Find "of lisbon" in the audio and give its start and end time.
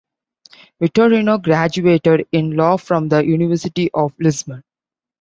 3.93-4.63